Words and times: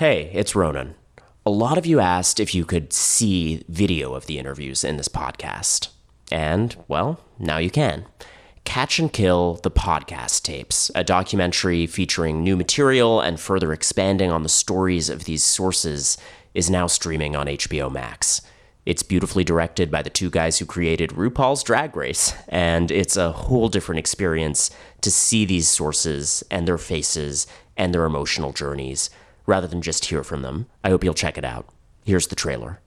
Hey, 0.00 0.30
it's 0.32 0.56
Ronan. 0.56 0.94
A 1.44 1.50
lot 1.50 1.76
of 1.76 1.84
you 1.84 2.00
asked 2.00 2.40
if 2.40 2.54
you 2.54 2.64
could 2.64 2.90
see 2.90 3.62
video 3.68 4.14
of 4.14 4.24
the 4.24 4.38
interviews 4.38 4.82
in 4.82 4.96
this 4.96 5.08
podcast. 5.08 5.88
And, 6.32 6.74
well, 6.88 7.20
now 7.38 7.58
you 7.58 7.68
can. 7.68 8.06
Catch 8.64 8.98
and 8.98 9.12
Kill 9.12 9.60
the 9.62 9.70
Podcast 9.70 10.44
Tapes, 10.44 10.90
a 10.94 11.04
documentary 11.04 11.86
featuring 11.86 12.42
new 12.42 12.56
material 12.56 13.20
and 13.20 13.38
further 13.38 13.74
expanding 13.74 14.30
on 14.30 14.42
the 14.42 14.48
stories 14.48 15.10
of 15.10 15.24
these 15.24 15.44
sources, 15.44 16.16
is 16.54 16.70
now 16.70 16.86
streaming 16.86 17.36
on 17.36 17.46
HBO 17.46 17.92
Max. 17.92 18.40
It's 18.86 19.02
beautifully 19.02 19.44
directed 19.44 19.90
by 19.90 20.00
the 20.00 20.08
two 20.08 20.30
guys 20.30 20.58
who 20.58 20.64
created 20.64 21.10
RuPaul's 21.10 21.62
Drag 21.62 21.94
Race, 21.94 22.32
and 22.48 22.90
it's 22.90 23.18
a 23.18 23.32
whole 23.32 23.68
different 23.68 23.98
experience 23.98 24.70
to 25.02 25.10
see 25.10 25.44
these 25.44 25.68
sources 25.68 26.42
and 26.50 26.66
their 26.66 26.78
faces 26.78 27.46
and 27.76 27.92
their 27.92 28.06
emotional 28.06 28.54
journeys 28.54 29.10
rather 29.46 29.66
than 29.66 29.82
just 29.82 30.06
hear 30.06 30.22
from 30.22 30.42
them. 30.42 30.66
I 30.84 30.90
hope 30.90 31.04
you'll 31.04 31.14
check 31.14 31.38
it 31.38 31.44
out. 31.44 31.66
Here's 32.04 32.28
the 32.28 32.36
trailer. 32.36 32.80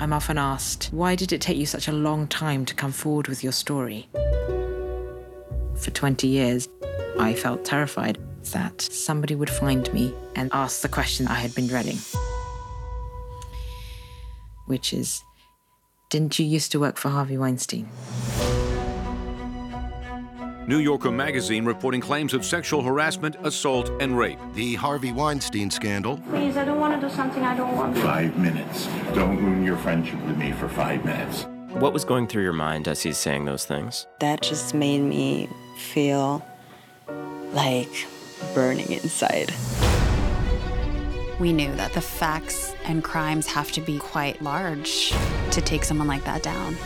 I'm 0.00 0.12
often 0.12 0.38
asked, 0.38 0.90
why 0.92 1.16
did 1.16 1.32
it 1.32 1.40
take 1.40 1.56
you 1.56 1.66
such 1.66 1.88
a 1.88 1.92
long 1.92 2.28
time 2.28 2.64
to 2.66 2.74
come 2.74 2.92
forward 2.92 3.26
with 3.26 3.42
your 3.42 3.52
story? 3.52 4.08
For 5.74 5.90
20 5.90 6.26
years, 6.26 6.68
I 7.18 7.34
felt 7.34 7.64
terrified 7.64 8.18
that 8.52 8.80
somebody 8.80 9.34
would 9.34 9.50
find 9.50 9.92
me 9.92 10.14
and 10.36 10.50
ask 10.52 10.82
the 10.82 10.88
question 10.88 11.26
I 11.26 11.34
had 11.34 11.54
been 11.54 11.66
dreading. 11.66 11.98
Which 14.66 14.92
is, 14.92 15.22
didn't 16.10 16.38
you 16.38 16.46
used 16.46 16.72
to 16.72 16.80
work 16.80 16.96
for 16.96 17.08
Harvey 17.08 17.36
Weinstein? 17.36 17.88
New 20.68 20.80
Yorker 20.80 21.10
magazine 21.10 21.64
reporting 21.64 21.98
claims 21.98 22.34
of 22.34 22.44
sexual 22.44 22.82
harassment, 22.82 23.36
assault, 23.42 23.90
and 24.02 24.18
rape. 24.18 24.38
The 24.52 24.74
Harvey 24.74 25.12
Weinstein 25.12 25.70
scandal. 25.70 26.18
Please, 26.28 26.58
I 26.58 26.66
don't 26.66 26.78
want 26.78 27.00
to 27.00 27.08
do 27.08 27.10
something 27.10 27.42
I 27.42 27.56
don't 27.56 27.74
want 27.74 27.96
to. 27.96 28.02
Five 28.02 28.38
minutes. 28.38 28.84
Don't 29.14 29.42
ruin 29.42 29.64
your 29.64 29.78
friendship 29.78 30.22
with 30.26 30.36
me 30.36 30.52
for 30.52 30.68
five 30.68 31.06
minutes. 31.06 31.46
What 31.80 31.94
was 31.94 32.04
going 32.04 32.26
through 32.26 32.42
your 32.42 32.52
mind 32.52 32.86
as 32.86 33.02
he's 33.02 33.16
saying 33.16 33.46
those 33.46 33.64
things? 33.64 34.06
That 34.20 34.42
just 34.42 34.74
made 34.74 35.00
me 35.00 35.48
feel 35.78 36.44
like 37.54 38.06
burning 38.54 38.92
inside. 38.92 39.50
We 41.40 41.54
knew 41.54 41.74
that 41.76 41.94
the 41.94 42.02
facts 42.02 42.74
and 42.84 43.02
crimes 43.02 43.46
have 43.46 43.72
to 43.72 43.80
be 43.80 43.98
quite 43.98 44.42
large 44.42 45.14
to 45.50 45.62
take 45.62 45.82
someone 45.82 46.08
like 46.08 46.24
that 46.24 46.42
down. 46.42 46.76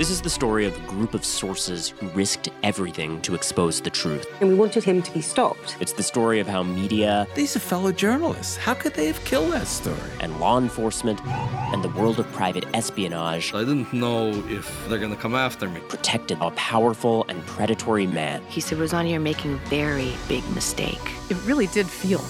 This 0.00 0.08
is 0.08 0.22
the 0.22 0.30
story 0.30 0.64
of 0.64 0.74
a 0.74 0.86
group 0.86 1.12
of 1.12 1.26
sources 1.26 1.90
who 1.90 2.08
risked 2.08 2.48
everything 2.62 3.20
to 3.20 3.34
expose 3.34 3.82
the 3.82 3.90
truth. 3.90 4.26
And 4.40 4.48
we 4.48 4.54
wanted 4.54 4.82
him 4.82 5.02
to 5.02 5.12
be 5.12 5.20
stopped. 5.20 5.76
It's 5.78 5.92
the 5.92 6.02
story 6.02 6.40
of 6.40 6.46
how 6.46 6.62
media. 6.62 7.26
These 7.34 7.54
are 7.54 7.58
fellow 7.58 7.92
journalists. 7.92 8.56
How 8.56 8.72
could 8.72 8.94
they 8.94 9.06
have 9.08 9.22
killed 9.26 9.52
that 9.52 9.66
story? 9.66 9.98
And 10.20 10.40
law 10.40 10.56
enforcement 10.56 11.20
and 11.26 11.84
the 11.84 11.90
world 11.90 12.18
of 12.18 12.26
private 12.32 12.64
espionage. 12.72 13.52
I 13.52 13.58
didn't 13.58 13.92
know 13.92 14.30
if 14.48 14.88
they're 14.88 14.98
going 14.98 15.14
to 15.14 15.20
come 15.20 15.34
after 15.34 15.68
me. 15.68 15.80
Protected 15.90 16.38
a 16.40 16.50
powerful 16.52 17.26
and 17.28 17.44
predatory 17.44 18.06
man. 18.06 18.42
He 18.48 18.62
said, 18.62 18.78
Rosanna, 18.78 19.10
you're 19.10 19.20
making 19.20 19.52
a 19.52 19.68
very 19.68 20.14
big 20.28 20.48
mistake. 20.54 21.12
It 21.28 21.36
really 21.44 21.66
did 21.66 21.86
feel 21.86 22.24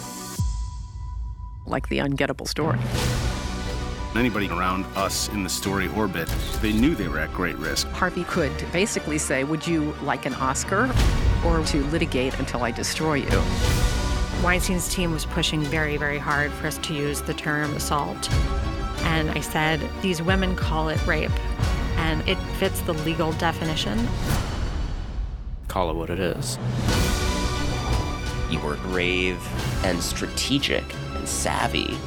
like 1.67 1.89
the 1.89 1.99
ungettable 1.99 2.49
story. 2.49 2.81
Anybody 4.17 4.49
around 4.49 4.85
us 4.97 5.29
in 5.29 5.45
the 5.45 5.49
story 5.49 5.87
orbit, 5.89 6.29
they 6.61 6.73
knew 6.73 6.97
they 6.97 7.07
were 7.07 7.21
at 7.21 7.33
great 7.33 7.57
risk. 7.59 7.87
Harvey 7.91 8.25
could 8.25 8.53
basically 8.73 9.19
say, 9.19 9.45
Would 9.45 9.67
you 9.67 9.95
like 10.03 10.27
an 10.27 10.35
Oscar 10.35 10.93
or 11.47 11.63
to 11.67 11.85
litigate 11.85 12.37
until 12.41 12.65
I 12.65 12.73
destroy 12.73 13.15
you? 13.15 13.43
Weinstein's 14.43 14.93
team 14.93 15.13
was 15.13 15.27
pushing 15.27 15.63
very, 15.63 15.97
very 15.97 16.19
hard 16.19 16.51
for 16.51 16.67
us 16.67 16.79
to 16.79 16.95
use 16.95 17.23
the 17.23 17.35
term 17.35 17.73
assault. 17.77 18.33
And 19.03 19.31
I 19.31 19.41
said, 19.41 19.81
These 20.03 20.21
women 20.21 20.57
call 20.57 20.89
it 20.89 21.07
rape, 21.07 21.31
and 21.97 22.29
it 22.29 22.39
fits 22.59 22.81
the 22.81 22.95
legal 22.95 23.31
definition. 23.35 24.09
Call 25.69 25.89
it 25.89 25.95
what 25.95 26.11
it 26.11 26.19
is. 26.19 26.59
You 28.51 28.59
were 28.59 28.75
brave 28.77 29.39
and 29.85 30.03
strategic 30.03 30.85
and 31.21 31.29
savvy. 31.29 31.99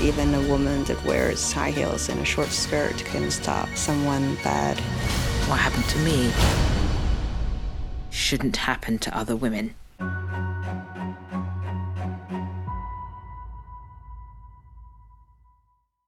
Even 0.00 0.32
a 0.32 0.48
woman 0.48 0.84
that 0.84 1.04
wears 1.04 1.52
high 1.52 1.72
heels 1.72 2.08
and 2.08 2.20
a 2.20 2.24
short 2.24 2.48
skirt 2.48 2.96
can 3.04 3.30
stop 3.30 3.68
someone 3.74 4.36
bad. 4.44 4.78
What 5.48 5.58
happened 5.58 5.84
to 5.86 5.98
me 5.98 6.32
shouldn't 8.10 8.56
happen 8.56 8.98
to 9.00 9.16
other 9.16 9.34
women. 9.34 9.74